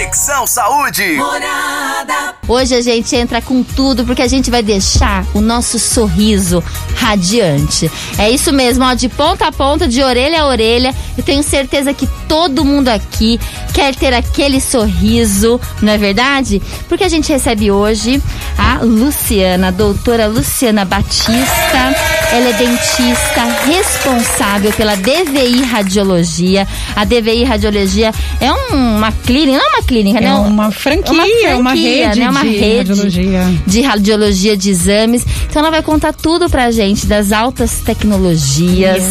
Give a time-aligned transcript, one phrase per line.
[0.00, 1.12] Conexão Saúde.
[1.12, 2.34] Morada.
[2.48, 6.64] Hoje a gente entra com tudo porque a gente vai deixar o nosso sorriso
[6.96, 7.92] radiante.
[8.16, 10.94] É isso mesmo, ó, de ponta a ponta, de orelha a orelha.
[11.18, 13.38] Eu tenho certeza que todo mundo aqui
[13.74, 16.62] quer ter aquele sorriso, não é verdade?
[16.88, 18.22] Porque a gente recebe hoje
[18.56, 22.19] a Luciana, a doutora Luciana Batista.
[22.32, 26.66] Ela é dentista responsável pela DVI Radiologia.
[26.94, 30.34] A DVI Radiologia é uma clínica, não é uma clínica, é né?
[30.34, 32.30] Uma franquia, uma, franquia, uma rede, né?
[32.30, 33.54] uma de rede radiologia.
[33.66, 35.26] de radiologia de exames.
[35.48, 39.02] Então ela vai contar tudo pra gente das altas tecnologias,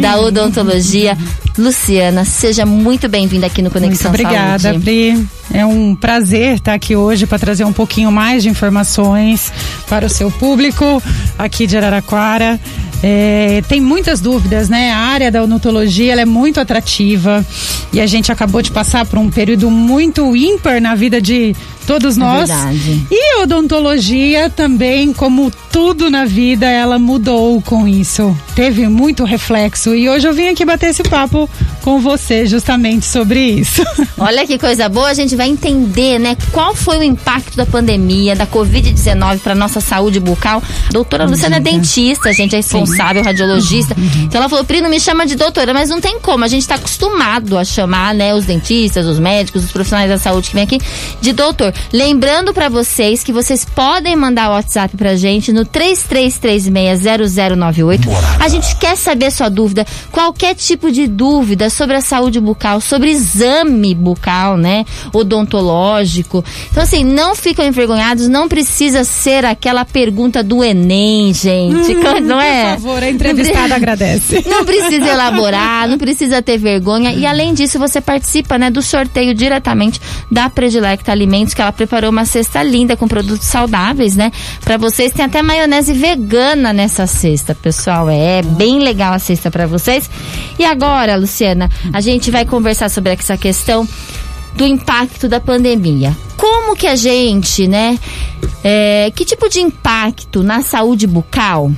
[0.00, 1.16] da odontologia.
[1.56, 4.80] Luciana, seja muito bem-vinda aqui no Conexão muito obrigada, Saúde.
[4.80, 5.26] Pri.
[5.52, 9.52] É um prazer estar aqui hoje para trazer um pouquinho mais de informações
[9.88, 11.02] para o seu público
[11.38, 12.60] aqui de Araraquara.
[13.02, 14.90] É, tem muitas dúvidas, né?
[14.90, 17.44] A área da odontologia é muito atrativa
[17.92, 21.54] e a gente acabou de passar por um período muito ímpar na vida de
[21.86, 22.50] todos é nós.
[22.50, 22.72] É
[23.10, 28.36] e odontologia também, como tudo na vida, ela mudou com isso.
[28.54, 31.48] Teve muito reflexo e hoje eu vim aqui bater esse papo
[31.82, 33.84] com você justamente sobre isso.
[34.18, 38.34] Olha que coisa boa, a gente vai entender, né, qual foi o impacto da pandemia,
[38.34, 40.62] da Covid-19 para nossa saúde bucal.
[40.90, 43.28] Doutora Luciana é dentista, a gente é responsável, Sim.
[43.28, 43.94] radiologista.
[44.22, 46.62] Então ela falou, Pri, não me chama de doutora, mas não tem como, a gente
[46.62, 50.64] está acostumado a chamar, né, os dentistas, os médicos, os profissionais da saúde que vem
[50.64, 50.78] aqui
[51.20, 51.72] de doutor.
[51.92, 58.00] Lembrando para vocês que vocês podem mandar o WhatsApp pra gente no 33360098.
[58.40, 63.10] A gente quer saber sua dúvida, qualquer tipo de dúvida sobre a saúde bucal, sobre
[63.10, 64.84] exame bucal, né?
[65.12, 66.44] Odontológico.
[66.70, 71.94] Então, assim, não ficam envergonhados, não precisa ser aquela pergunta do Enem, gente.
[71.94, 72.74] Hum, não é?
[72.74, 74.44] Por favor, a entrevistada não agradece.
[74.46, 77.12] Não precisa elaborar, não precisa ter vergonha.
[77.12, 82.10] E além disso, você participa, né, do sorteio diretamente da Predilecta Alimentos, que ela preparou
[82.10, 84.30] uma cesta linda com produtos saudáveis, né?
[84.60, 88.08] Para vocês tem até maionese vegana nessa cesta, pessoal.
[88.08, 90.08] É bem legal a cesta para vocês.
[90.58, 93.86] E agora, Luciana, a gente vai conversar sobre essa questão
[94.54, 96.16] do impacto da pandemia.
[96.36, 97.98] Como que a gente, né?
[98.62, 101.72] É, que tipo de impacto na saúde bucal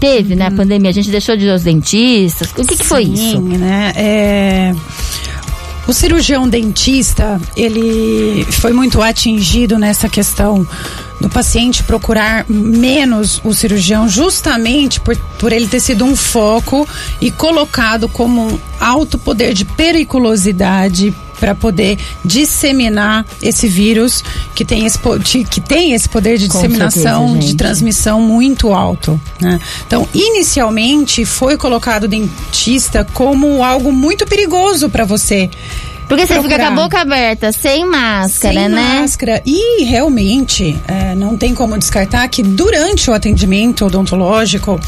[0.00, 0.46] teve, né?
[0.46, 2.50] A pandemia, a gente deixou de ir aos dentistas.
[2.50, 3.40] O que, que foi isso?
[3.40, 3.92] Né?
[3.96, 4.74] É...
[5.86, 10.66] O cirurgião dentista, ele foi muito atingido nessa questão
[11.20, 16.88] do paciente procurar menos o cirurgião, justamente por, por ele ter sido um foco
[17.20, 24.22] e colocado como um alto poder de periculosidade para poder disseminar esse vírus
[24.54, 24.98] que tem esse,
[25.50, 29.20] que tem esse poder de disseminação, certeza, de transmissão muito alto.
[29.40, 29.58] Né?
[29.86, 35.50] Então, inicialmente foi colocado o dentista como algo muito perigoso para você.
[36.14, 36.56] Porque você procurar.
[36.56, 38.90] fica com a boca aberta, sem máscara, sem né?
[38.90, 39.42] Sem máscara.
[39.44, 44.80] E realmente, é, não tem como descartar que durante o atendimento odontológico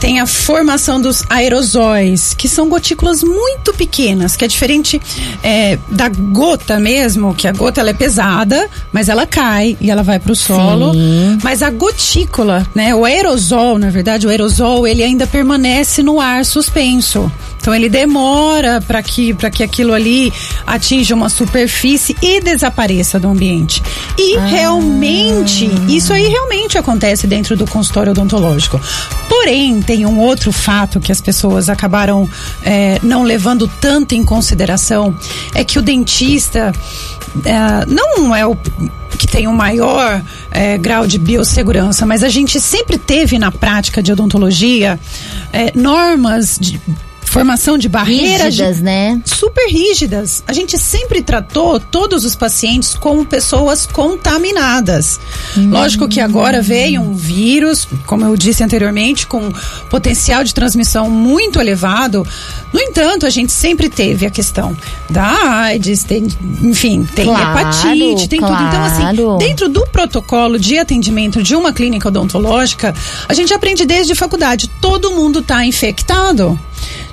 [0.00, 5.00] tem a formação dos aerosóis, que são gotículas muito pequenas, que é diferente
[5.42, 10.02] é, da gota mesmo, que a gota ela é pesada, mas ela cai e ela
[10.02, 10.92] vai para o solo.
[10.92, 11.38] Sim.
[11.42, 12.94] Mas a gotícula, né?
[12.94, 17.30] O aerosol, na verdade, o aerosol ele ainda permanece no ar suspenso.
[17.64, 20.30] Então ele demora para que, que aquilo ali
[20.66, 23.82] atinja uma superfície e desapareça do ambiente.
[24.18, 24.44] E ah.
[24.44, 28.78] realmente, isso aí realmente acontece dentro do consultório odontológico.
[29.30, 32.28] Porém, tem um outro fato que as pessoas acabaram
[32.62, 35.16] é, não levando tanto em consideração,
[35.54, 36.70] é que o dentista
[37.46, 38.54] é, não é o
[39.16, 43.50] que tem o um maior é, grau de biossegurança, mas a gente sempre teve na
[43.50, 45.00] prática de odontologia
[45.50, 46.78] é, normas de
[47.34, 49.20] formação de barreiras rígidas, né?
[49.24, 50.44] Super rígidas.
[50.46, 55.18] A gente sempre tratou todos os pacientes como pessoas contaminadas.
[55.56, 55.70] Hum.
[55.70, 59.52] Lógico que agora veio um vírus, como eu disse anteriormente, com
[59.90, 62.24] potencial de transmissão muito elevado.
[62.72, 64.76] No entanto, a gente sempre teve a questão
[65.10, 65.26] da
[65.62, 66.28] AIDS, tem,
[66.62, 68.56] enfim, tem claro, hepatite, tem claro.
[68.56, 68.68] tudo.
[68.68, 72.94] Então, assim, dentro do protocolo de atendimento de uma clínica odontológica,
[73.28, 76.56] a gente aprende desde faculdade, todo mundo está infectado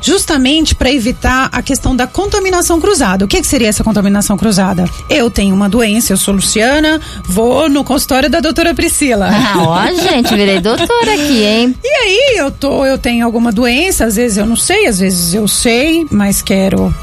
[0.02, 3.26] justamente para evitar a questão da contaminação cruzada.
[3.26, 4.86] O que, que, seria essa contaminação cruzada?
[5.10, 9.30] Eu tenho uma doença, eu sou Luciana, vou no consultório da doutora Priscila.
[9.32, 11.76] Ah, ó, gente, virei doutora aqui, hein?
[11.84, 15.34] E aí, eu tô, eu tenho alguma doença, às vezes eu não sei, às vezes
[15.34, 16.94] eu sei, mas quero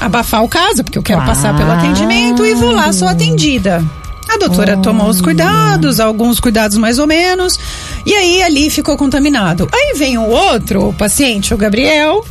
[0.00, 1.34] abafar o caso, porque eu quero claro.
[1.34, 3.84] passar pelo atendimento e vou lá, sou atendida.
[4.28, 4.82] A doutora oh.
[4.82, 7.58] tomou os cuidados, alguns cuidados mais ou menos,
[8.04, 9.68] e aí ali ficou contaminado.
[9.72, 12.24] Aí vem o outro o paciente, o Gabriel,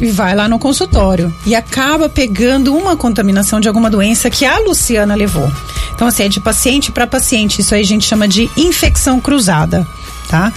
[0.00, 4.58] e vai lá no consultório e acaba pegando uma contaminação de alguma doença que a
[4.58, 5.50] Luciana levou.
[5.94, 7.60] Então, assim, é de paciente para paciente.
[7.60, 9.86] Isso aí a gente chama de infecção cruzada.
[10.28, 10.52] Tá?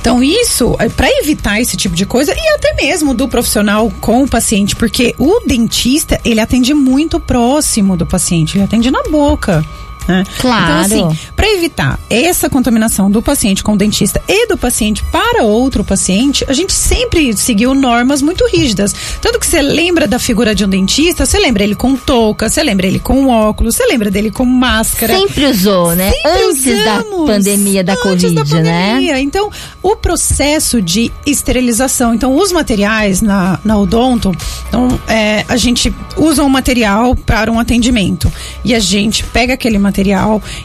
[0.00, 4.22] Então, isso, é para evitar esse tipo de coisa, e até mesmo do profissional com
[4.22, 9.62] o paciente, porque o dentista, ele atende muito próximo do paciente, ele atende na boca.
[10.08, 10.24] Né?
[10.38, 10.86] Claro.
[10.86, 15.44] Então, assim, para evitar essa contaminação do paciente com o dentista e do paciente para
[15.44, 18.94] outro paciente, a gente sempre seguiu normas muito rígidas.
[19.20, 22.62] Tanto que você lembra da figura de um dentista, você lembra ele com touca, você
[22.62, 25.16] lembra ele com óculos, você lembra dele com máscara.
[25.16, 26.10] Sempre usou, né?
[26.12, 28.90] Sempre antes usamos, da pandemia da antes Covid, da né?
[28.90, 29.20] pandemia.
[29.20, 29.50] Então,
[29.82, 32.14] o processo de esterilização.
[32.14, 34.32] Então, os materiais na, na odonto,
[34.68, 38.32] então, é, a gente usa um material para um atendimento.
[38.64, 39.89] E a gente pega aquele material,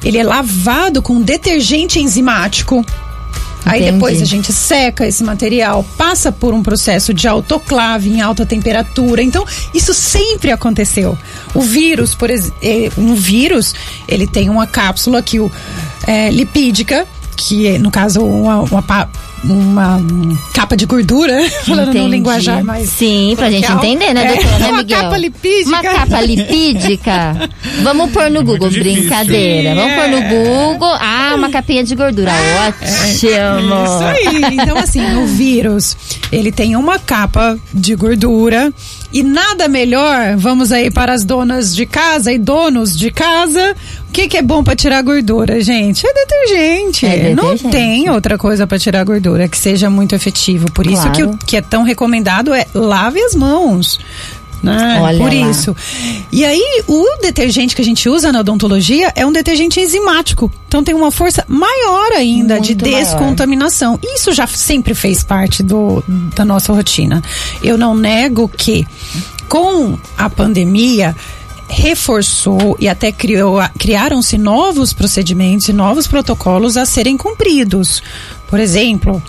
[0.04, 2.86] ele é lavado com detergente enzimático.
[3.66, 3.94] Aí Entendi.
[3.94, 9.24] depois a gente seca esse material, passa por um processo de autoclave em alta temperatura.
[9.24, 9.44] Então,
[9.74, 11.18] isso sempre aconteceu.
[11.54, 12.56] O vírus, por exemplo,
[12.96, 13.74] um vírus,
[14.08, 15.52] ele tem uma cápsula que o
[16.06, 19.10] é, lipídica, que é, no caso uma, uma,
[19.44, 20.02] uma,
[20.54, 22.12] capa de gordura, falando no Entendi.
[22.12, 24.60] linguajar mais Sim, pra gente entender, né, É, doutora?
[24.60, 25.02] né, uma Miguel?
[25.02, 25.70] capa lipídica.
[25.70, 27.50] Uma capa lipídica.
[27.84, 29.02] Vamos pôr no Google, difícil.
[29.02, 29.70] brincadeira.
[29.70, 30.30] Sim, Vamos pôr no é.
[30.30, 30.94] Google.
[31.00, 32.32] Ah, uma capinha de gordura.
[32.68, 32.86] Ótimo.
[33.06, 34.54] Isso aí.
[34.54, 35.96] Então, assim, o vírus,
[36.32, 38.72] ele tem uma capa de gordura.
[39.18, 43.74] E nada melhor, vamos aí para as donas de casa e donos de casa.
[44.10, 46.06] O que, que é bom para tirar gordura, gente?
[46.06, 47.06] É detergente.
[47.06, 47.72] É Não detergente.
[47.72, 50.70] tem outra coisa para tirar gordura que seja muito efetivo.
[50.74, 51.40] Por isso que, o Claro.
[51.46, 54.00] que é tão recomendado é lave as mãos.
[54.72, 55.00] Né?
[55.02, 55.50] Olha Por lá.
[55.50, 55.76] isso.
[56.32, 60.52] E aí, o detergente que a gente usa na odontologia é um detergente enzimático.
[60.68, 63.00] Então tem uma força maior ainda de Muito maior.
[63.00, 64.00] descontaminação.
[64.04, 66.04] Isso já sempre fez parte do,
[66.36, 67.22] da nossa rotina.
[67.64, 68.86] Eu não nego que
[69.48, 71.16] com a pandemia
[71.68, 78.02] reforçou e até criou, criaram-se novos procedimentos e novos protocolos a serem cumpridos.
[78.48, 79.22] Por exemplo,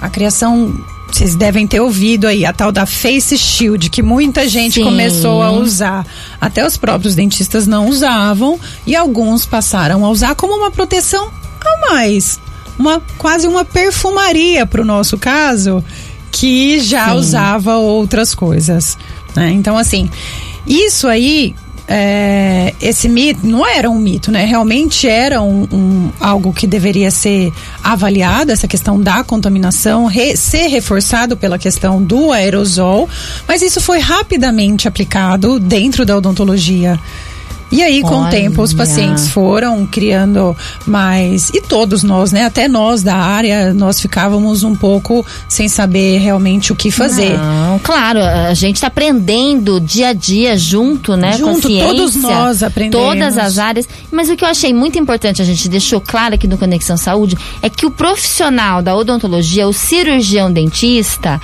[0.00, 0.74] a criação
[1.14, 4.84] vocês devem ter ouvido aí a tal da Face Shield, que muita gente Sim.
[4.84, 6.04] começou a usar.
[6.40, 11.30] Até os próprios dentistas não usavam e alguns passaram a usar como uma proteção
[11.60, 12.40] a mais.
[12.76, 15.84] Uma, quase uma perfumaria para o nosso caso,
[16.32, 17.14] que já Sim.
[17.14, 18.98] usava outras coisas.
[19.36, 19.52] né?
[19.52, 20.10] Então, assim,
[20.66, 21.54] isso aí
[21.86, 24.44] é, esse mito não era um mito, né?
[24.44, 27.52] Realmente era um, um- algo que deveria ser
[27.82, 33.08] avaliado, essa questão da contaminação, re- ser reforçado pela questão do aerosol,
[33.46, 36.98] mas isso foi rapidamente aplicado dentro da odontologia.
[37.72, 38.30] E aí, com o Olha.
[38.30, 40.56] tempo, os pacientes foram criando
[40.86, 41.50] mais.
[41.50, 42.44] E todos nós, né?
[42.44, 47.36] Até nós da área, nós ficávamos um pouco sem saber realmente o que fazer.
[47.36, 51.36] Não, claro, a gente está aprendendo dia a dia junto, né?
[51.36, 53.06] Junto, todos nós aprendemos.
[53.06, 53.88] Todas as áreas.
[54.10, 57.36] Mas o que eu achei muito importante, a gente deixou claro aqui no Conexão Saúde,
[57.60, 61.40] é que o profissional da odontologia, o cirurgião dentista,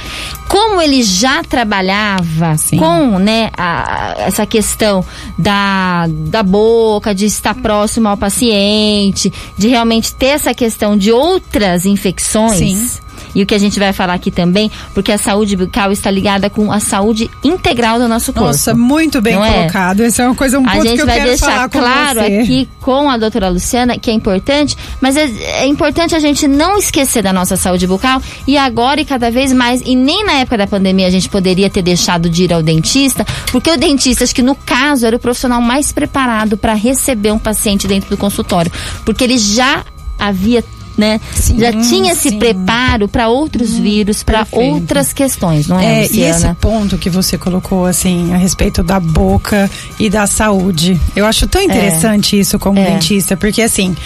[0.49, 2.77] como ele já trabalhava Sim.
[2.77, 5.05] com né, a- essa questão
[5.39, 11.87] da, da boca, de estar próximo ao paciente, de realmente ter essa questão de outras
[11.87, 12.59] infecções.
[12.59, 13.10] Sim.
[13.35, 16.49] E o que a gente vai falar aqui também, porque a saúde bucal está ligada
[16.51, 18.49] com a saúde integral do nosso corpo.
[18.49, 19.53] Nossa, muito bem Não é?
[19.53, 20.01] colocado.
[20.01, 21.79] Esse é uma coisa, um a ponto que gente eu vai quero deixar falar com
[21.79, 22.39] claro você.
[22.39, 25.25] aqui com a doutora Luciana que é importante, mas é,
[25.63, 29.53] é importante a gente não esquecer da nossa saúde bucal e agora e cada vez
[29.53, 32.63] mais, e nem na época da pandemia a gente poderia ter deixado de ir ao
[32.63, 37.33] dentista, porque o dentista, acho que no caso, era o profissional mais preparado para receber
[37.33, 38.71] um paciente dentro do consultório,
[39.05, 39.85] porque ele já
[40.19, 40.65] havia.
[40.99, 41.19] Né?
[41.35, 42.37] Sim, já tinha esse sim.
[42.37, 46.57] Hum, preparo para outros vírus, para outras questões, não é, É, e esse Luciana?
[46.61, 51.01] ponto que você colocou, assim, a respeito da boca e da saúde.
[51.17, 52.91] Eu acho tão interessante isso como É.
[52.91, 53.97] dentista, porque, assim,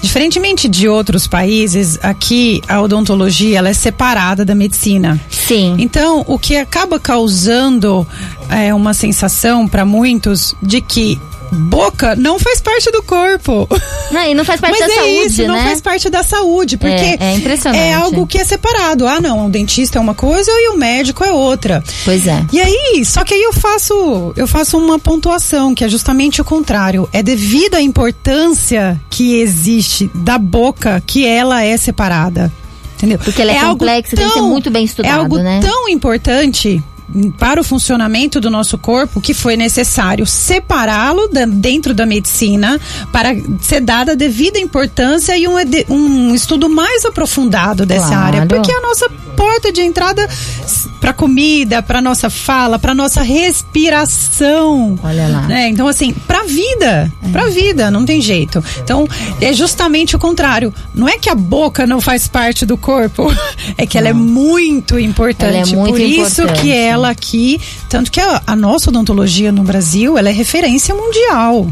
[0.00, 5.20] diferentemente de outros países, aqui a odontologia ela é separada da medicina.
[5.30, 5.74] Sim.
[5.78, 8.06] Então, o que acaba causando
[8.48, 11.20] é, uma sensação para muitos de que
[11.52, 13.68] boca não faz parte do corpo.
[14.10, 15.64] Não, e não faz parte Mas da é saúde, isso, não né?
[15.64, 17.80] faz parte da saúde, porque É, é impressionante.
[17.82, 19.06] é algo que é separado.
[19.06, 21.82] Ah, não, o dentista é uma coisa e o médico é outra.
[22.04, 22.44] Pois é.
[22.52, 26.44] E aí, só que aí eu faço, eu faço uma pontuação que é justamente o
[26.44, 27.08] contrário.
[27.12, 32.52] É devido à importância que existe da boca que ela é separada.
[32.96, 33.18] Entendeu?
[33.18, 35.60] Porque ela é algo complexa, tem que ser muito bem estudado, É algo né?
[35.62, 36.82] tão importante
[37.38, 42.78] para o funcionamento do nosso corpo que foi necessário separá-lo dentro da medicina
[43.10, 45.54] para ser dada a devida importância e um,
[45.88, 48.22] um estudo mais aprofundado dessa Claro.
[48.26, 48.46] área.
[48.46, 49.08] Porque a nossa
[49.38, 50.28] porta de entrada
[51.00, 54.98] para comida, para nossa fala, para nossa respiração.
[55.00, 55.42] Olha lá.
[55.42, 55.68] Né?
[55.68, 57.28] Então assim, para vida, é.
[57.30, 58.62] para vida, não tem jeito.
[58.82, 59.08] Então
[59.40, 60.74] é justamente o contrário.
[60.92, 63.32] Não é que a boca não faz parte do corpo,
[63.78, 64.00] é que não.
[64.00, 65.44] ela é muito importante.
[65.44, 66.62] Ela é muito Por isso importante.
[66.62, 71.68] que ela aqui, tanto que a, a, nossa odontologia no Brasil, ela é referência mundial.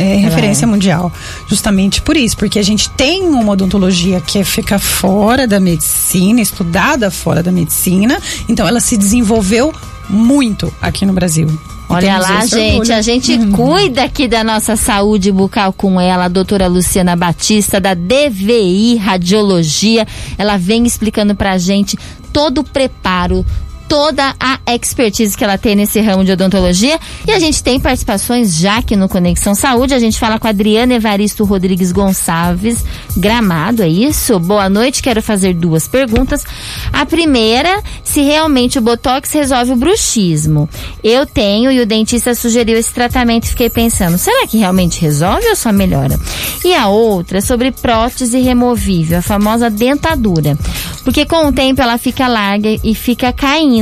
[0.00, 0.66] É, é referência é.
[0.66, 1.12] mundial.
[1.46, 7.03] Justamente por isso, porque a gente tem uma odontologia que fica fora da medicina, estudada
[7.10, 8.18] fora da medicina.
[8.48, 9.72] Então ela se desenvolveu
[10.08, 11.48] muito aqui no Brasil.
[11.88, 12.94] Olha lá, gente, orgulho.
[12.94, 13.52] a gente uhum.
[13.52, 20.06] cuida aqui da nossa saúde bucal com ela, a doutora Luciana Batista, da DVI Radiologia.
[20.38, 21.98] Ela vem explicando pra gente
[22.32, 23.44] todo o preparo,
[23.88, 26.98] toda a expertise que ela tem nesse ramo de odontologia.
[27.26, 29.94] E a gente tem participações já aqui no Conexão Saúde.
[29.94, 32.84] A gente fala com a Adriana Evaristo Rodrigues Gonçalves,
[33.16, 34.38] Gramado, é isso?
[34.38, 36.44] Boa noite, quero fazer duas perguntas.
[36.92, 40.68] A primeira, se realmente o Botox resolve o bruxismo.
[41.02, 45.46] Eu tenho e o dentista sugeriu esse tratamento e fiquei pensando, será que realmente resolve
[45.48, 46.18] ou só melhora?
[46.64, 50.56] E a outra, sobre prótese removível, a famosa dentadura.
[51.04, 53.73] Porque com o tempo ela fica larga e fica caindo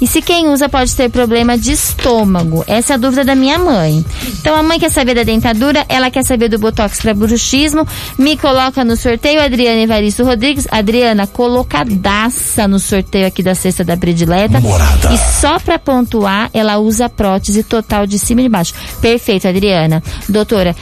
[0.00, 2.64] e se quem usa pode ter problema de estômago?
[2.66, 4.04] Essa é a dúvida da minha mãe.
[4.40, 7.86] Então a mãe quer saber da dentadura, ela quer saber do botox para bruxismo.
[8.18, 10.66] Me coloca no sorteio, Adriana Evaristo Rodrigues.
[10.70, 14.60] Adriana, colocadaça no sorteio aqui da cesta da predileta.
[14.60, 15.12] Morada.
[15.12, 18.74] E só para pontuar, ela usa prótese total de cima e de baixo.
[19.00, 20.02] Perfeito, Adriana.
[20.28, 20.74] Doutora,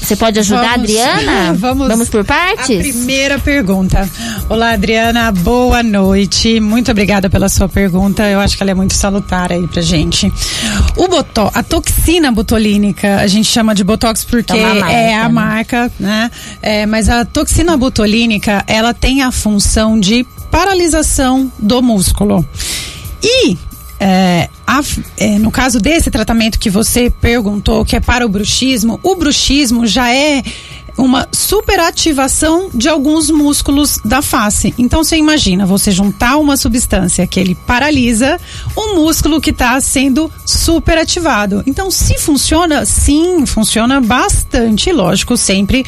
[0.00, 1.52] você pode ajudar, vamos, Adriana?
[1.58, 2.78] Vamos, vamos por partes?
[2.78, 4.08] A primeira pergunta.
[4.48, 6.60] Olá, Adriana, boa noite.
[6.60, 8.22] Muito obrigada pela sua pergunta.
[8.28, 10.32] Eu acho que ela é muito salutar aí pra gente.
[10.96, 15.22] O botó, a toxina botulínica, a gente chama de botox porque é, marca, é a
[15.24, 15.28] né?
[15.28, 16.30] marca, né?
[16.62, 22.46] É, mas a toxina botulínica, ela tem a função de paralisação do músculo.
[23.22, 23.56] E
[24.00, 24.80] é, a,
[25.16, 29.86] é, no caso desse tratamento que você perguntou, que é para o bruxismo, o bruxismo
[29.86, 30.42] já é
[30.98, 34.74] uma superativação de alguns músculos da face.
[34.76, 38.38] Então você imagina você juntar uma substância que ele paralisa
[38.76, 41.62] um músculo que está sendo superativado.
[41.66, 45.86] Então se funciona, sim, funciona bastante, lógico, sempre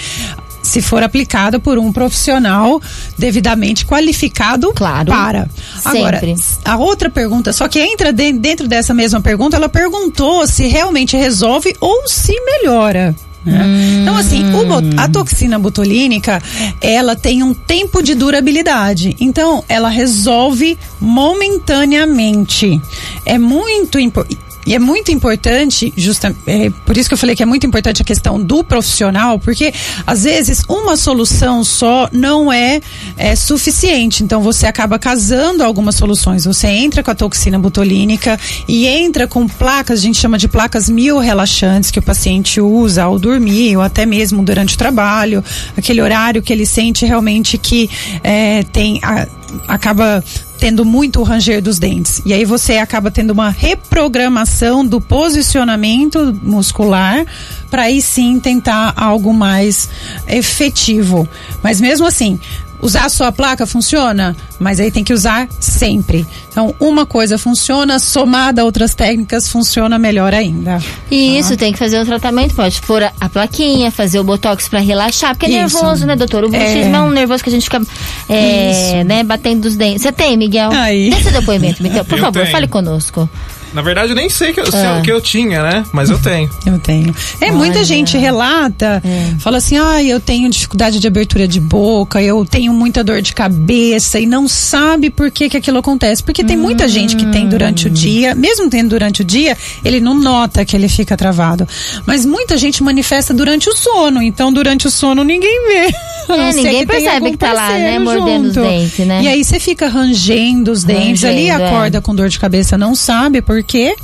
[0.62, 2.80] se for aplicada por um profissional
[3.18, 5.48] devidamente qualificado claro, para.
[5.84, 6.34] Agora, sempre.
[6.64, 11.74] a outra pergunta, só que entra dentro dessa mesma pergunta, ela perguntou se realmente resolve
[11.80, 13.14] ou se melhora.
[13.44, 13.62] Né?
[13.64, 14.02] Hum.
[14.02, 16.42] Então, assim, o, a toxina botulínica,
[16.80, 19.16] ela tem um tempo de durabilidade.
[19.18, 22.80] Então, ela resolve momentaneamente.
[23.24, 27.42] É muito importante e é muito importante, justa, é, por isso que eu falei que
[27.42, 29.72] é muito importante a questão do profissional, porque
[30.06, 32.80] às vezes uma solução só não é,
[33.16, 34.22] é suficiente.
[34.22, 36.44] Então você acaba casando algumas soluções.
[36.44, 38.38] Você entra com a toxina botulínica
[38.68, 43.04] e entra com placas, a gente chama de placas mil relaxantes que o paciente usa
[43.04, 45.42] ao dormir ou até mesmo durante o trabalho,
[45.76, 47.88] aquele horário que ele sente realmente que
[48.22, 49.26] é, tem a,
[49.66, 50.22] acaba
[50.58, 52.20] tendo muito o ranger dos dentes.
[52.24, 57.24] E aí você acaba tendo uma reprogramação do posicionamento muscular
[57.70, 59.88] para aí sim tentar algo mais
[60.28, 61.28] efetivo.
[61.62, 62.38] Mas mesmo assim,
[62.80, 66.26] usar a placa funciona, mas aí tem que usar sempre.
[66.48, 70.80] Então, uma coisa funciona, somada a outras técnicas, funciona melhor ainda.
[71.10, 71.56] Isso, ah.
[71.56, 75.34] tem que fazer um tratamento, pode pôr a, a plaquinha, fazer o botox para relaxar,
[75.34, 75.76] porque é Isso.
[75.76, 76.44] nervoso, né, doutor?
[76.44, 76.98] O bruxismo é...
[76.98, 77.80] é um nervoso que a gente fica,
[78.28, 80.02] é, né, batendo os dentes.
[80.02, 80.70] Você tem, Miguel?
[80.72, 81.10] Aí.
[81.10, 82.52] Dê seu depoimento, Miguel, por eu favor, tenho.
[82.52, 83.28] fale conosco.
[83.72, 85.00] Na verdade, eu nem sei que, ah.
[85.02, 85.84] que eu tinha, né?
[85.92, 86.50] Mas eu tenho.
[86.66, 87.14] Eu tenho.
[87.40, 87.52] É, Olha.
[87.54, 89.34] muita gente relata, é.
[89.38, 93.32] fala assim, ah, eu tenho dificuldade de abertura de boca, eu tenho muita dor de
[93.32, 96.22] cabeça e não sabe por que que aquilo acontece.
[96.22, 96.88] Porque tem muita hum.
[96.88, 100.76] gente que tem durante o dia, mesmo tendo durante o dia, ele não nota que
[100.76, 101.66] ele fica travado.
[102.06, 105.94] Mas muita gente manifesta durante o sono, então durante o sono ninguém vê.
[106.34, 109.22] É, ninguém percebe que tá lá, né, mordendo os dentes, né?
[109.22, 111.52] E aí você fica rangendo os dentes rangendo, ali, é.
[111.52, 112.00] acorda é.
[112.00, 113.96] com dor de cabeça, não sabe por quê.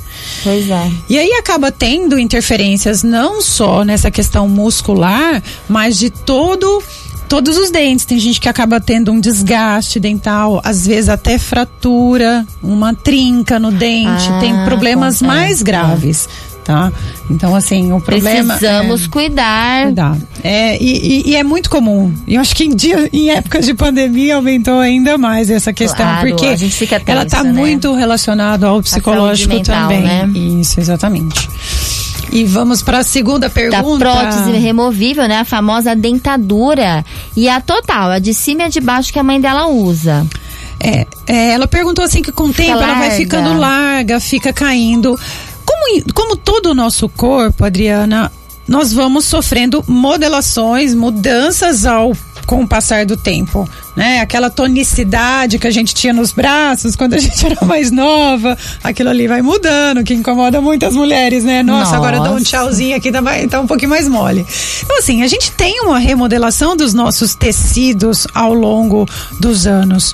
[0.43, 0.91] Pois é.
[1.09, 6.81] E aí acaba tendo interferências não só nessa questão muscular, mas de todo
[7.27, 8.05] todos os dentes.
[8.05, 13.71] Tem gente que acaba tendo um desgaste dental, às vezes até fratura, uma trinca no
[13.71, 16.27] dente, ah, tem problemas mais graves
[16.67, 16.91] tá?
[17.29, 18.55] Então, assim, o problema.
[18.57, 19.85] Precisamos é, cuidar.
[19.85, 20.17] Cuidar.
[20.43, 22.13] É, e, e, e, é muito comum.
[22.27, 26.05] E eu acho que em, dia, em épocas de pandemia aumentou ainda mais essa questão,
[26.05, 27.53] claro, porque tensa, ela está né?
[27.53, 30.01] muito relacionada ao psicológico mental, também.
[30.01, 30.29] Né?
[30.59, 31.49] Isso, exatamente.
[32.33, 33.81] E vamos para a segunda pergunta.
[33.81, 35.39] Da prótese removível, né?
[35.39, 37.05] A famosa dentadura.
[37.33, 40.27] E a total, a de cima e a de baixo que a mãe dela usa.
[40.79, 45.19] É, é, ela perguntou assim que com o tempo ela vai ficando larga, fica caindo.
[45.77, 48.31] Como, como todo o nosso corpo, Adriana,
[48.67, 52.13] nós vamos sofrendo modelações, mudanças ao
[52.45, 54.19] com o passar do tempo, né?
[54.19, 59.09] Aquela tonicidade que a gente tinha nos braços quando a gente era mais nova, aquilo
[59.09, 61.63] ali vai mudando, que incomoda muitas mulheres, né?
[61.63, 61.95] Nossa, Nossa.
[61.95, 64.45] agora dá um tchauzinho aqui, tá, tá um pouquinho mais mole.
[64.83, 69.07] Então, assim, a gente tem uma remodelação dos nossos tecidos ao longo
[69.39, 70.13] dos anos.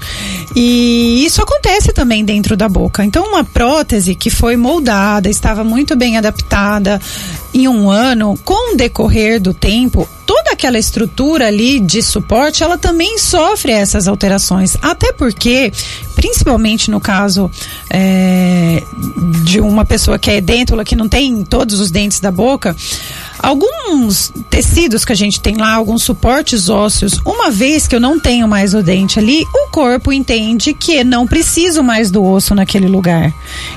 [0.55, 3.03] E isso acontece também dentro da boca.
[3.03, 7.01] Então, uma prótese que foi moldada, estava muito bem adaptada
[7.53, 12.77] em um ano, com o decorrer do tempo, toda aquela estrutura ali de suporte, ela
[12.77, 14.77] também sofre essas alterações.
[14.81, 15.71] Até porque,
[16.15, 17.49] principalmente no caso
[17.89, 18.83] é,
[19.43, 22.75] de uma pessoa que é edêntula, que não tem todos os dentes da boca,
[23.43, 28.17] alguns tecidos que a gente tem lá, alguns suportes ósseos, uma vez que eu não
[28.17, 32.87] tenho mais o dente ali, o corpo entende que não preciso mais do osso naquele
[32.87, 33.33] lugar.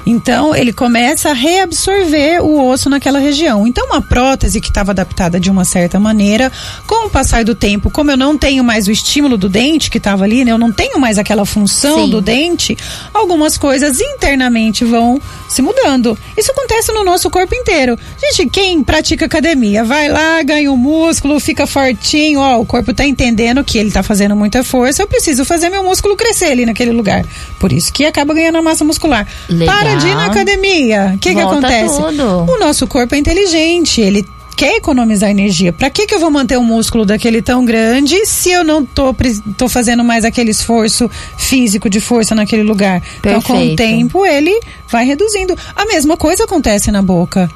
[0.07, 3.67] Então, ele começa a reabsorver o osso naquela região.
[3.67, 6.53] Então, uma prótese que estava adaptada de uma certa maneira,
[6.87, 9.99] com o passar do tempo, como eu não tenho mais o estímulo do dente que
[9.99, 10.53] estava ali, né?
[10.53, 12.11] Eu não tenho mais aquela função Sim.
[12.11, 12.79] do dente,
[13.13, 16.17] algumas coisas internamente vão se mudando.
[16.37, 17.99] Isso acontece no nosso corpo inteiro.
[18.21, 23.05] Gente, quem pratica academia, vai lá, ganha um músculo, fica fortinho, ó, o corpo tá
[23.05, 26.93] entendendo que ele tá fazendo muita força, eu preciso fazer meu músculo crescer ali naquele
[26.93, 27.25] lugar.
[27.59, 29.27] Por isso que acaba ganhando a massa muscular.
[29.49, 29.75] Legal.
[29.75, 31.13] Para de ir na academia.
[31.15, 31.97] O que que acontece?
[31.97, 32.51] Tudo.
[32.51, 35.73] O nosso corpo é inteligente, ele quer economizar energia.
[35.73, 39.15] Para que que eu vou manter um músculo daquele tão grande se eu não tô,
[39.57, 43.03] tô fazendo mais aquele esforço físico de força naquele lugar?
[43.21, 43.29] Perfeito.
[43.29, 44.59] Então, com o tempo, ele
[44.89, 45.57] vai reduzindo.
[45.75, 47.51] A mesma coisa acontece na boca.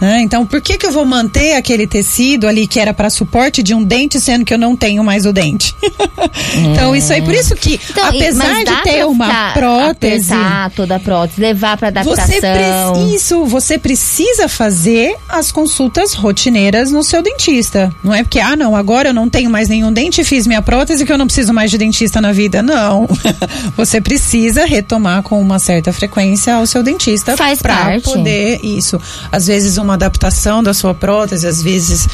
[0.00, 0.20] Né?
[0.22, 3.74] Então, por que, que eu vou manter aquele tecido ali que era para suporte de
[3.74, 5.74] um dente, sendo que eu não tenho mais o dente?
[6.72, 10.34] então, isso aí, por isso que, então, apesar de ter uma prótese.
[10.74, 12.94] toda a prótese, levar para adaptação.
[12.94, 17.94] Você isso, você precisa fazer as consultas rotineiras no seu dentista.
[18.02, 21.04] Não é porque, ah, não, agora eu não tenho mais nenhum dente, fiz minha prótese
[21.04, 22.62] que eu não preciso mais de dentista na vida.
[22.62, 23.06] Não.
[23.76, 29.00] você precisa retomar com uma certa frequência ao seu dentista para poder isso.
[29.30, 32.08] Às vezes uma adaptação da sua prótese, às vezes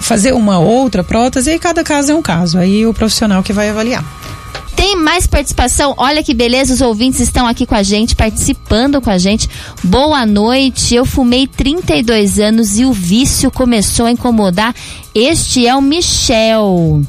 [0.00, 2.58] fazer uma outra prótese, e cada caso é um caso.
[2.58, 4.04] Aí o profissional que vai avaliar.
[4.76, 5.94] Tem mais participação?
[5.96, 9.48] Olha que beleza, os ouvintes estão aqui com a gente, participando com a gente.
[9.82, 10.94] Boa noite.
[10.94, 14.74] Eu fumei 32 anos e o vício começou a incomodar.
[15.14, 17.02] Este é o Michel.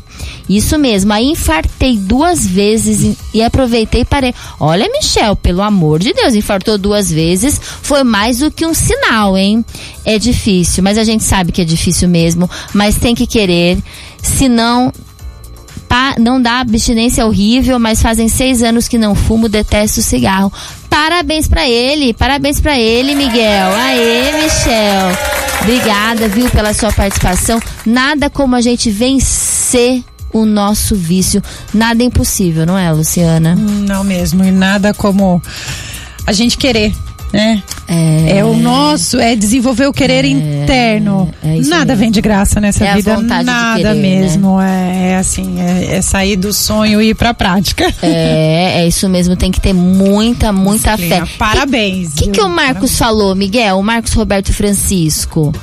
[0.47, 4.33] Isso mesmo, aí infartei duas vezes e aproveitei para.
[4.59, 7.59] Olha, Michel, pelo amor de Deus, infartou duas vezes.
[7.81, 9.65] Foi mais do que um sinal, hein?
[10.03, 12.49] É difícil, mas a gente sabe que é difícil mesmo.
[12.73, 13.79] Mas tem que querer,
[14.21, 14.91] senão
[16.19, 20.51] não dá abstinência horrível, mas fazem seis anos que não fumo, detesto cigarro.
[20.89, 23.71] Parabéns para ele, parabéns para ele, Miguel.
[23.73, 25.61] Aê, Michel.
[25.61, 27.59] Obrigada, viu, pela sua participação.
[27.85, 30.03] Nada como a gente vencer
[30.39, 31.41] o nosso vício.
[31.73, 33.55] Nada é impossível, não é, Luciana?
[33.55, 35.41] Não mesmo, e nada como
[36.27, 36.93] a gente querer
[37.35, 37.61] né?
[37.87, 41.29] É, é o nosso, é desenvolver o querer é, interno.
[41.43, 41.95] É Nada mesmo.
[41.97, 44.01] vem de graça nessa é vida, nada querer, né?
[44.01, 44.57] mesmo.
[44.57, 45.11] Né?
[45.11, 47.93] É, assim, é, é, sair do sonho e ir pra prática.
[48.01, 51.25] É, é isso mesmo, tem que ter muita, muita Disciplina.
[51.25, 51.33] fé.
[51.37, 52.13] Parabéns.
[52.13, 52.97] O que, que, o Marcos Parabéns.
[52.97, 53.79] falou, Miguel?
[53.79, 55.53] O Marcos Roberto Francisco.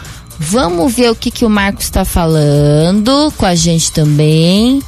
[0.51, 4.83] Vamos ver o que, que o Marcos está falando com a gente também.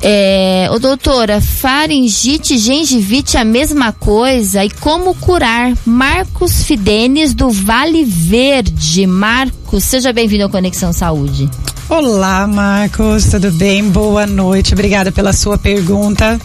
[0.00, 4.64] É, ô doutora, faringite, gengivite, a mesma coisa.
[4.64, 5.72] E como curar?
[5.84, 9.06] Marcos Fidenes do Vale Verde.
[9.06, 11.50] Marcos, seja bem-vindo ao Conexão Saúde.
[11.86, 13.90] Olá, Marcos, tudo bem?
[13.90, 16.40] Boa noite, obrigada pela sua pergunta.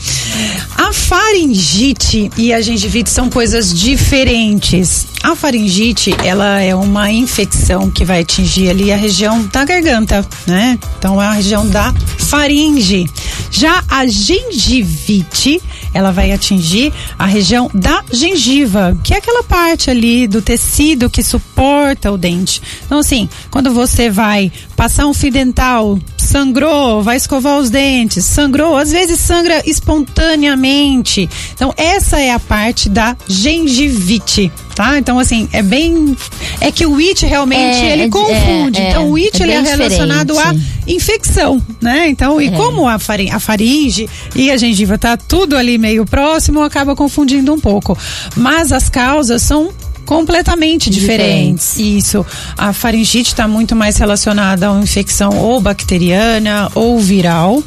[0.78, 5.08] A faringite e a gengivite são coisas diferentes.
[5.24, 10.78] A faringite, ela é uma infecção que vai atingir ali a região da garganta, né?
[10.98, 13.10] Então é a região da faringe.
[13.52, 15.62] Já a gengivite,
[15.94, 21.24] ela vai atingir a região da gengiva, que é aquela parte ali do tecido que
[21.24, 22.62] suporta o dente.
[22.86, 28.78] Então assim, quando você vai passar um fio dental, sangrou, vai escovar os dentes, sangrou,
[28.78, 31.28] às vezes sangra espontaneamente.
[31.54, 35.00] Então, essa é a parte da gengivite, tá?
[35.00, 36.16] Então, assim, é bem.
[36.62, 38.80] É que o it realmente é, ele é, confunde.
[38.80, 40.68] É, então, o it é ele é relacionado diferente.
[40.88, 42.10] à infecção, né?
[42.10, 42.52] Então, e é.
[42.52, 47.52] como a, faringe, a faringe e a gengiva tá tudo ali meio próximo, acaba confundindo
[47.54, 47.98] um pouco.
[48.36, 49.72] Mas as causas são
[50.10, 51.76] completamente diferentes.
[51.76, 52.06] diferentes.
[52.08, 52.26] Isso.
[52.58, 57.64] A faringite está muito mais relacionada a uma infecção ou bacteriana ou viral.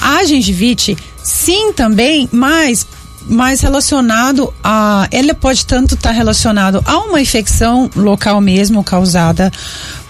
[0.00, 2.84] A gengivite Sim, também, mas
[3.28, 5.06] mais relacionado a.
[5.12, 9.52] Ela pode tanto estar tá relacionado a uma infecção local mesmo causada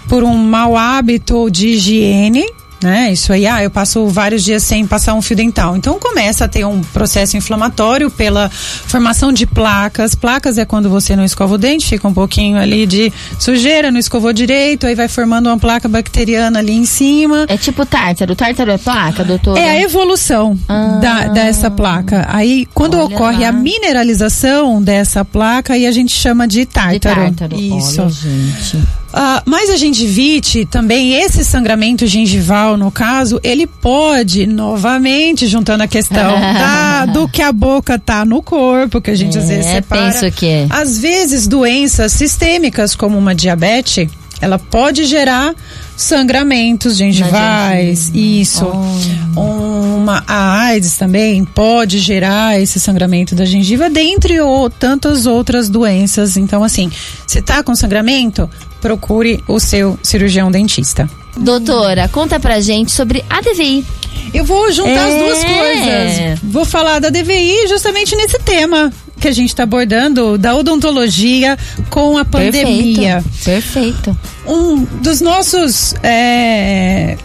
[0.07, 2.45] por um mau hábito de higiene
[2.83, 3.11] né?
[3.11, 5.77] Isso aí, ah, eu passo vários dias sem passar um fio dental.
[5.77, 10.15] Então começa a ter um processo inflamatório pela formação de placas.
[10.15, 13.99] Placas é quando você não escova o dente, fica um pouquinho ali de sujeira, não
[13.99, 17.45] escovou direito, aí vai formando uma placa bacteriana ali em cima.
[17.47, 18.35] É tipo tártaro.
[18.35, 19.57] Tártaro é placa, doutor?
[19.57, 20.99] É a evolução ah.
[21.01, 22.25] da, dessa placa.
[22.29, 23.49] Aí quando ocorre lá.
[23.49, 27.29] a mineralização dessa placa, aí a gente chama de tártaro.
[27.29, 27.61] De tártaro.
[27.61, 28.01] Isso.
[28.01, 29.00] Olha, gente.
[29.13, 35.87] Uh, mas a gengivite, também esse sangramento gengival, no caso, ele pode, novamente, juntando a
[35.87, 39.65] questão da, do que a boca tá no corpo, que a gente é, às vezes
[39.65, 40.11] separa.
[40.13, 40.67] Penso que é.
[40.69, 44.07] Às vezes, doenças sistêmicas, como uma diabetes,
[44.39, 45.53] ela pode gerar
[46.01, 48.65] sangramentos gengivais, isso.
[48.65, 49.39] Oh.
[49.39, 56.37] Uma, a AIDS também pode gerar esse sangramento da gengiva, dentre ou, tantas outras doenças.
[56.37, 56.91] Então, assim,
[57.27, 58.49] se tá com sangramento,
[58.81, 61.09] procure o seu cirurgião dentista.
[61.37, 63.85] Doutora, conta pra gente sobre a DVI.
[64.33, 65.13] Eu vou juntar é.
[65.13, 65.57] as duas é.
[65.57, 66.39] coisas.
[66.43, 71.57] Vou falar da DVI justamente nesse tema que a gente está abordando da odontologia
[71.89, 73.23] com a pandemia.
[73.45, 74.15] Perfeito.
[74.15, 74.19] Perfeito.
[74.45, 77.17] Um dos nossos é,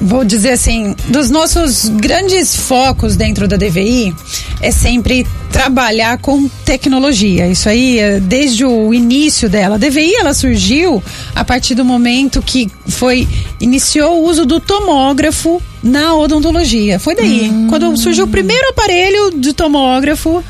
[0.00, 4.14] vou dizer assim, dos nossos grandes focos dentro da DVI
[4.60, 7.46] é sempre trabalhar com tecnologia.
[7.46, 9.76] Isso aí, é, desde o início dela.
[9.76, 11.02] A DVI ela surgiu
[11.34, 13.26] a partir do momento que foi
[13.60, 16.98] iniciou o uso do tomógrafo na odontologia.
[16.98, 17.48] Foi daí.
[17.48, 17.66] Hum.
[17.68, 20.42] Quando surgiu o primeiro aparelho de tomógrafo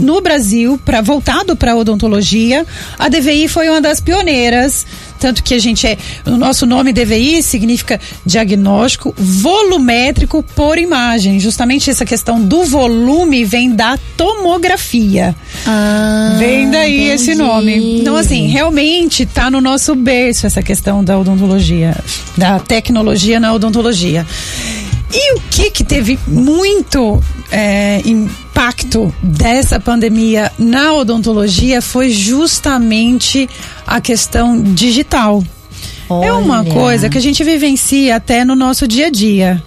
[0.00, 2.64] no Brasil, para voltado para odontologia,
[2.98, 4.86] a DVI foi uma das pioneiras
[5.18, 11.40] tanto que a gente é, o nosso nome DVI significa diagnóstico volumétrico por imagem.
[11.40, 15.34] Justamente essa questão do volume vem da tomografia.
[15.66, 17.10] Ah, vem daí entendi.
[17.10, 18.00] esse nome.
[18.00, 21.96] Então, assim, realmente está no nosso berço essa questão da odontologia,
[22.36, 24.26] da tecnologia na odontologia.
[25.12, 28.02] E o que que teve muito é,
[28.56, 33.46] impacto dessa pandemia na odontologia foi justamente
[33.86, 35.44] a questão digital.
[36.08, 36.28] Olha.
[36.28, 39.62] É uma coisa que a gente vivencia até no nosso dia a dia.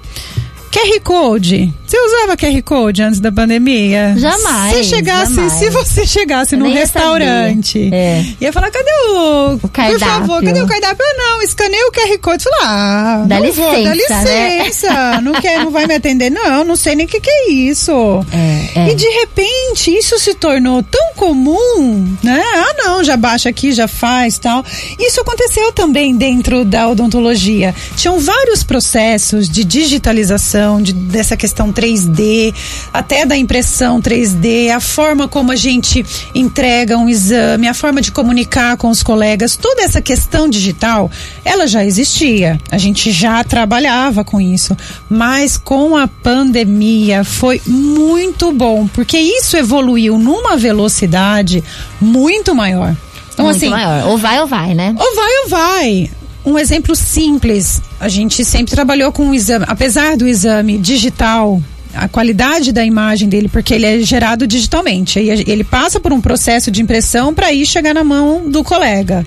[0.72, 1.72] QR Code.
[1.90, 4.14] Você usava QR Code antes da pandemia?
[4.16, 4.76] Jamais.
[4.76, 5.54] Se chegasse, jamais.
[5.54, 8.24] se você chegasse num restaurante, é.
[8.40, 9.98] ia falar, cadê o, o cardápio?
[9.98, 11.04] Por favor, cadê o cardápio?
[11.04, 12.44] Ah, não, escaneia o QR Code.
[12.44, 14.94] Falar, ah, dá licença, vou, dá licença.
[14.94, 15.22] Né?
[15.24, 16.30] Não quer, não vai me atender?
[16.30, 17.92] Não, não sei nem o que, que é isso.
[18.32, 18.92] É, é.
[18.92, 22.40] E de repente isso se tornou tão comum, né?
[22.54, 24.64] Ah, não, já baixa aqui, já faz, tal.
[25.00, 27.74] Isso aconteceu também dentro da odontologia.
[27.96, 32.54] Tinham vários processos de digitalização, de, dessa questão 3D,
[32.94, 38.12] até da impressão 3D, a forma como a gente entrega um exame, a forma de
[38.12, 41.10] comunicar com os colegas, toda essa questão digital,
[41.46, 42.60] ela já existia.
[42.70, 44.76] A gente já trabalhava com isso,
[45.10, 51.64] mas com a pandemia foi muito bom, porque isso evoluiu numa velocidade
[52.02, 52.94] muito maior.
[53.34, 54.06] Então, muito assim, maior.
[54.08, 54.94] Ou vai ou vai, né?
[54.98, 56.19] Ou vai ou vai
[56.50, 57.82] um exemplo simples.
[58.00, 61.62] A gente sempre trabalhou com o exame, apesar do exame digital,
[61.94, 65.20] a qualidade da imagem dele, porque ele é gerado digitalmente.
[65.20, 69.26] Ele passa por um processo de impressão para ir chegar na mão do colega.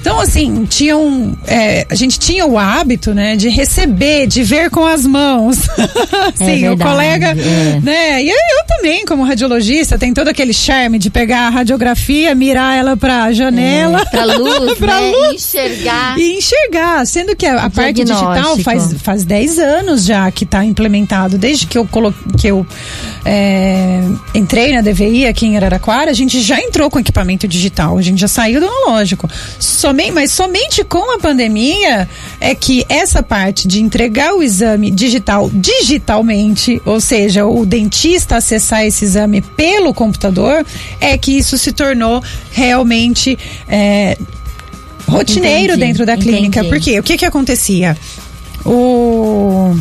[0.00, 4.84] Então, assim, tinham, é, a gente tinha o hábito, né, de receber, de ver com
[4.84, 5.58] as mãos.
[6.34, 7.80] Sim, é o colega, é.
[7.82, 8.22] né?
[8.22, 12.96] E eu também, como radiologista, tem todo aquele charme de pegar a radiografia, mirar ela
[12.96, 14.00] pra janela.
[14.00, 15.10] É, pra luz, pra né?
[15.10, 15.34] luz.
[15.34, 16.18] enxergar.
[16.18, 20.64] E enxergar, sendo que a, a parte digital faz, faz 10 anos já que está
[20.64, 21.36] implementado.
[21.36, 22.66] Desde que eu, colo, que eu
[23.24, 24.02] é,
[24.34, 28.20] entrei na DVI aqui em Araraquara, a gente já entrou com equipamento digital, a gente
[28.20, 29.28] já saiu do analógico.
[29.58, 32.08] Somente, mas somente com a pandemia
[32.40, 38.84] é que essa parte de entregar o exame digital digitalmente, ou seja, o dentista acessar
[38.84, 40.64] esse exame pelo computador,
[41.00, 44.16] é que isso se tornou realmente é,
[45.06, 46.60] rotineiro entendi, dentro da clínica.
[46.60, 46.68] Entendi.
[46.68, 47.96] Porque o que que acontecia?
[48.64, 49.74] O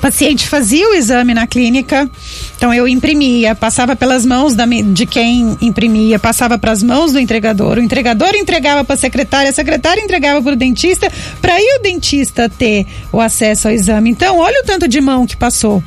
[0.00, 2.08] paciente fazia o exame na clínica,
[2.56, 7.18] então eu imprimia, passava pelas mãos da, de quem imprimia, passava para as mãos do
[7.18, 11.76] entregador, o entregador entregava para a secretária, a secretária entregava para o dentista, para aí
[11.78, 14.10] o dentista ter o acesso ao exame.
[14.10, 15.82] Então, olha o tanto de mão que passou.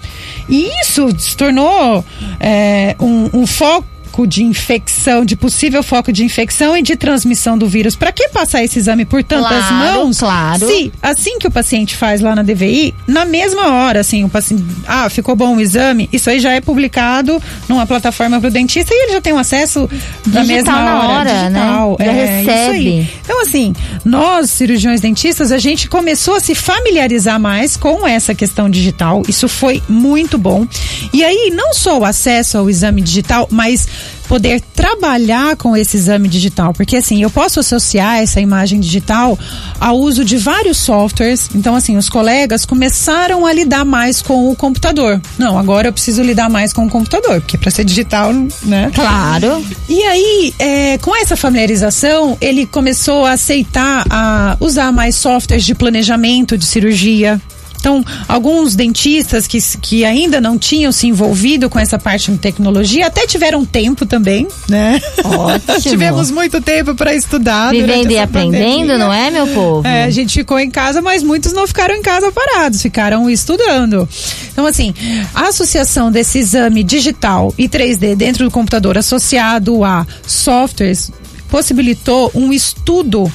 [0.47, 2.05] E isso se tornou
[2.39, 7.57] é, um, um foco foco de infecção, de possível foco de infecção e de transmissão
[7.57, 7.95] do vírus.
[7.95, 10.17] Para que passar esse exame por tantas Claro, mãos?
[10.19, 10.67] claro.
[10.67, 14.63] Se assim que o paciente faz lá na DVI, na mesma hora, assim, o paciente,
[14.87, 18.93] ah, ficou bom o exame, isso aí já é publicado numa plataforma para o dentista
[18.93, 19.81] e ele já tem um acesso
[20.25, 21.59] na Digital mesma na hora, hora, né?
[21.59, 21.97] digital.
[21.99, 22.89] Já é, isso aí.
[22.89, 23.09] recebe.
[23.23, 28.69] Então, assim, nós, cirurgiões dentistas, a gente começou a se familiarizar mais com essa questão
[28.69, 29.21] digital.
[29.27, 30.67] Isso foi muito bom.
[31.13, 33.87] E aí, não só o acesso ao exame digital, mas
[34.29, 39.37] poder trabalhar com esse exame digital, porque assim, eu posso associar essa imagem digital
[39.79, 41.49] ao uso de vários softwares.
[41.55, 45.19] Então, assim, os colegas começaram a lidar mais com o computador.
[45.37, 48.91] Não, agora eu preciso lidar mais com o computador, porque para ser digital, né?
[48.93, 49.65] Claro.
[49.89, 55.73] E aí, é, com essa familiarização, ele começou a aceitar a usar mais softwares de
[55.73, 57.41] planejamento de cirurgia.
[57.79, 63.07] Então, alguns dentistas que, que ainda não tinham se envolvido com essa parte de tecnologia
[63.07, 64.99] até tiveram tempo também, né?
[65.81, 67.71] Tivemos muito tempo para estudar.
[67.71, 68.97] Vivendo e aprendendo, pandemia.
[68.97, 69.87] não é, meu povo?
[69.87, 74.07] É, a gente ficou em casa, mas muitos não ficaram em casa parados, ficaram estudando.
[74.51, 74.93] Então, assim,
[75.33, 81.11] a associação desse exame digital e 3D dentro do computador associado a softwares
[81.49, 83.31] possibilitou um estudo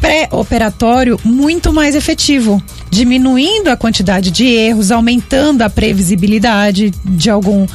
[0.00, 7.66] pré-operatório muito mais efetivo, diminuindo a quantidade de erros, aumentando a previsibilidade de algum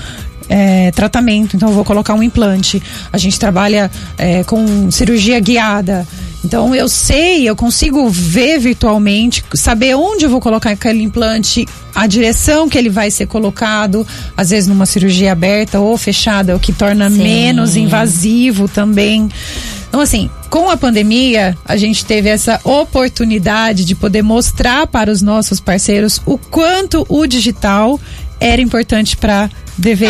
[0.50, 1.56] é, tratamento.
[1.56, 2.82] Então, eu vou colocar um implante.
[3.12, 6.06] A gente trabalha é, com cirurgia guiada.
[6.43, 12.08] Então, eu sei, eu consigo ver virtualmente, saber onde eu vou colocar aquele implante, a
[12.08, 16.74] direção que ele vai ser colocado, às vezes numa cirurgia aberta ou fechada, o que
[16.74, 17.17] torna Sim.
[17.21, 19.30] menos invasivo também.
[19.91, 25.21] Então, assim, com a pandemia, a gente teve essa oportunidade de poder mostrar para os
[25.21, 27.99] nossos parceiros o quanto o digital
[28.39, 29.49] era importante para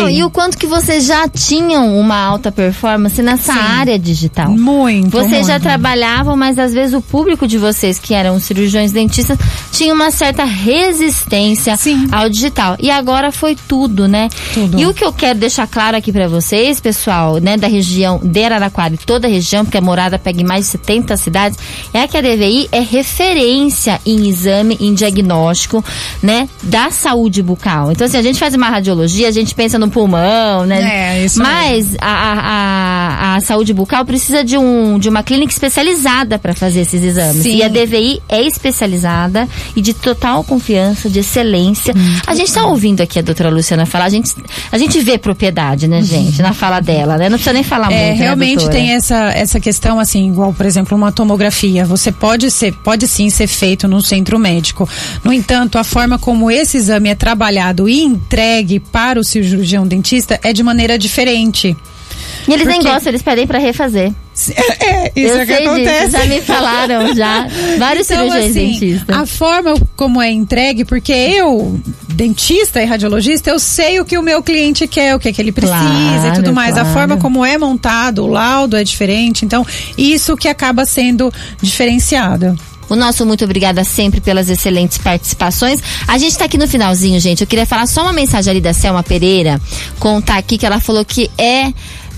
[0.00, 3.58] Não, e o quanto que vocês já tinham uma alta performance nessa Sim.
[3.58, 4.50] área digital?
[4.50, 5.10] Muito.
[5.10, 5.62] Vocês já muito.
[5.62, 9.38] trabalhavam, mas às vezes o público de vocês, que eram cirurgiões dentistas,
[9.72, 12.06] tinha uma certa resistência Sim.
[12.12, 12.76] ao digital.
[12.78, 14.28] E agora foi tudo, né?
[14.52, 14.78] Tudo.
[14.78, 18.44] E o que eu quero deixar claro aqui pra vocês, pessoal, né, da região de
[18.44, 21.58] Araraquara e toda a região, porque a morada pega em mais de 70 cidades,
[21.94, 25.84] é que a DVI é referência em exame, em diagnóstico,
[26.22, 27.90] né, da saúde bucal.
[27.90, 31.20] Então, assim, a gente faz uma radiologia, a gente pensa no pulmão, né?
[31.20, 36.36] É, isso Mas a, a, a, saúde bucal precisa de, um, de uma clínica especializada
[36.36, 37.44] para fazer esses exames.
[37.44, 37.56] Sim.
[37.56, 41.94] E a DVI é especializada e de total confiança, de excelência.
[42.26, 44.34] A gente tá ouvindo aqui a doutora Luciana falar, a gente,
[44.72, 47.28] a gente vê propriedade, né, gente, na fala dela, né?
[47.28, 48.74] Não precisa nem falar É, muito, né, realmente doutora?
[48.74, 51.84] tem essa, essa questão, assim, igual, por exemplo, uma tomografia.
[51.84, 54.88] Você pode ser, pode sim ser feito num centro médico.
[55.22, 59.51] No entanto, a forma como esse exame é trabalhado e entregue para o cirurgião
[59.86, 61.76] dentista é de maneira diferente.
[62.46, 64.12] E eles nem Porque- gostam, eles pedem para refazer.
[64.80, 66.06] É, isso eu é que acontece.
[66.06, 67.46] disso, já me falaram já.
[67.78, 69.16] Vários Então, cirurgiões assim, dentistas.
[69.16, 74.22] A forma como é entregue, porque eu, dentista e radiologista, eu sei o que o
[74.22, 76.76] meu cliente quer, o que, é que ele precisa Claro, e tudo mais.
[76.76, 76.92] A claro.
[76.94, 79.44] forma como é montado, o laudo é diferente.
[79.44, 79.64] Então,
[79.96, 82.58] isso que acaba sendo diferenciado.
[82.92, 85.80] O nosso muito obrigada sempre pelas excelentes participações.
[86.06, 87.40] A gente tá aqui no finalzinho, gente.
[87.40, 89.58] Eu queria falar só uma mensagem ali da Selma Pereira,
[89.98, 91.72] contar aqui que ela falou que é.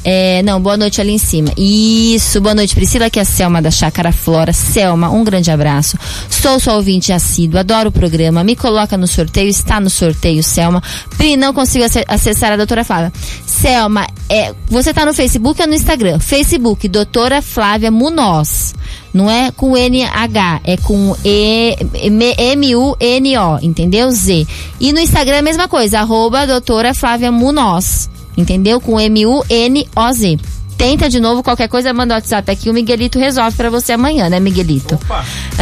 [0.05, 1.51] É, não, boa noite ali em cima.
[1.57, 4.53] Isso, boa noite, Priscila, que é a Selma da Chácara Flora.
[4.53, 5.97] Selma, um grande abraço.
[6.29, 8.45] Sou sua ouvinte assíduo, adoro o programa.
[8.45, 10.83] Me coloca no sorteio, está no sorteio, Selma.
[11.17, 13.13] Pri, não consigo ace- acessar a doutora Flávia.
[13.47, 16.19] Selma, é, você tá no Facebook ou no Instagram?
[16.19, 18.75] Facebook, doutora Flávia Munoz.
[19.13, 24.11] Não é com NH, é com E- M-U-N-O, entendeu?
[24.11, 24.47] Z.
[24.81, 28.81] E no Instagram é a mesma coisa, arroba doutora Flávia Munoz, entendeu?
[28.81, 30.39] Com M-U-N-O-Z.
[30.77, 34.29] Tenta de novo, qualquer coisa, manda o WhatsApp aqui, o Miguelito resolve pra você amanhã,
[34.29, 34.99] né, Miguelito?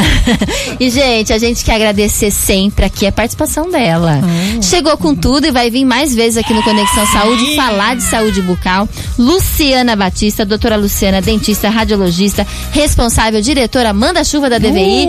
[0.81, 4.21] e, gente, a gente quer agradecer sempre aqui a participação dela.
[4.61, 8.41] Chegou com tudo e vai vir mais vezes aqui no Conexão Saúde falar de saúde
[8.43, 8.89] bucal.
[9.19, 15.09] Luciana Batista, doutora Luciana, dentista, radiologista, responsável, diretora manda-chuva da DVI,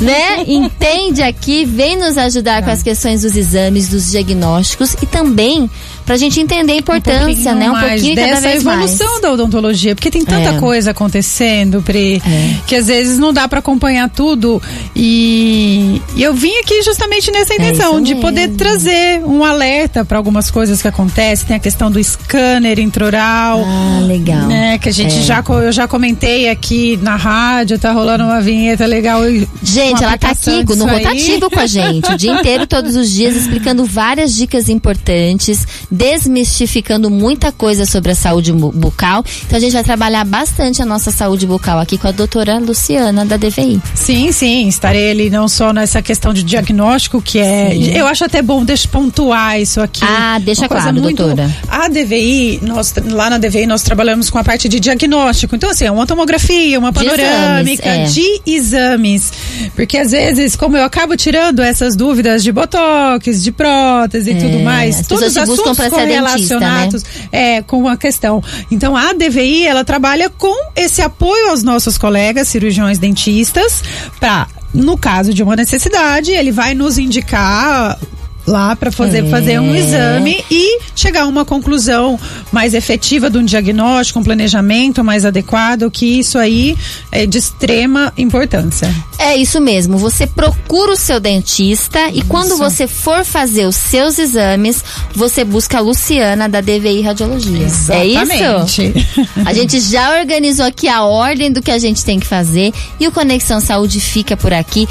[0.00, 0.44] né?
[0.46, 5.68] Entende aqui, vem nos ajudar com as questões dos exames, dos diagnósticos e também
[6.04, 7.68] pra gente entender a importância, né?
[7.70, 8.80] Um mais pouquinho cada dessa vez mais.
[9.00, 10.58] evolução da odontologia, porque tem tanta É.
[10.58, 12.22] coisa acontecendo, Pri,
[12.66, 14.60] que às vezes não dá para acompanhar tudo.
[14.94, 20.50] E, eu vim aqui justamente nessa intenção É de poder trazer um alerta para algumas
[20.50, 21.46] coisas que acontecem.
[21.46, 23.64] Tem a questão do scanner intraoral.
[23.66, 24.46] Ah, legal.
[24.46, 25.22] Né, que a gente É.
[25.22, 29.22] já eu já comentei aqui na rádio, tá rolando uma vinheta legal.
[29.62, 30.96] Gente, ela tá aqui no disso aí.
[31.04, 35.66] rotativo com a gente, o dia inteiro, todos os dias, explicando várias dicas importantes
[36.02, 39.24] desmistificando muita coisa sobre a saúde bucal.
[39.46, 43.24] Então a gente vai trabalhar bastante a nossa saúde bucal aqui com a doutora Luciana
[43.24, 43.80] da DVI.
[43.94, 47.70] Sim, sim, estarei ali não só nessa questão de diagnóstico, que é.
[47.70, 47.96] Sim.
[47.96, 50.04] Eu acho até bom deixa pontuar isso aqui.
[50.04, 51.48] Ah, deixa claro, muito, doutora.
[51.68, 55.54] A DVI, nós, lá na DVI, nós trabalhamos com a parte de diagnóstico.
[55.54, 58.42] Então, assim, é uma tomografia, uma panorâmica de exames.
[58.46, 58.50] É.
[58.50, 59.32] De exames.
[59.76, 64.40] Porque às vezes, como eu acabo tirando essas dúvidas de botox, de prótese e é,
[64.40, 67.10] tudo mais, todos os assuntos correlacionados né?
[67.32, 68.42] é, com a questão.
[68.70, 73.82] Então, a DVI, ela trabalha com esse apoio aos nossos colegas cirurgiões dentistas
[74.18, 77.98] para no caso de uma necessidade, ele vai nos indicar
[78.46, 79.28] lá para fazer, é.
[79.28, 82.18] fazer um exame e chegar a uma conclusão
[82.50, 86.76] mais efetiva de um diagnóstico, um planejamento mais adequado, que isso aí
[87.10, 88.92] é de extrema importância.
[89.18, 89.96] É isso mesmo.
[89.98, 95.78] Você procura o seu dentista e quando você for fazer os seus exames, você busca
[95.78, 97.66] a Luciana da DVI Radiologia.
[97.66, 98.82] Exatamente.
[98.82, 99.30] É isso?
[99.44, 103.06] a gente já organizou aqui a ordem do que a gente tem que fazer e
[103.06, 104.88] o Conexão Saúde fica por aqui.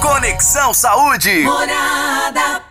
[0.00, 1.42] Conexão Saúde.
[1.42, 2.67] Morada